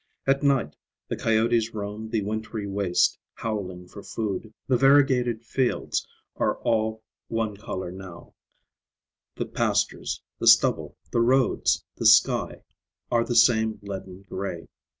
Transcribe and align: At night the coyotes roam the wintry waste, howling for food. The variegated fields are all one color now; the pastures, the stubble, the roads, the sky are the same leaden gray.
At 0.25 0.41
night 0.41 0.75
the 1.09 1.15
coyotes 1.15 1.75
roam 1.75 2.09
the 2.09 2.23
wintry 2.23 2.65
waste, 2.65 3.19
howling 3.35 3.87
for 3.87 4.01
food. 4.01 4.51
The 4.65 4.75
variegated 4.75 5.45
fields 5.45 6.07
are 6.37 6.57
all 6.63 7.03
one 7.27 7.55
color 7.55 7.91
now; 7.91 8.33
the 9.35 9.45
pastures, 9.45 10.19
the 10.39 10.47
stubble, 10.47 10.97
the 11.11 11.21
roads, 11.21 11.85
the 11.97 12.07
sky 12.07 12.63
are 13.11 13.23
the 13.23 13.35
same 13.35 13.77
leaden 13.83 14.25
gray. 14.27 14.67